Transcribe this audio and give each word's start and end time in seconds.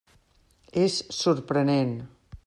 És 0.83 0.95
sorprenent. 1.17 1.93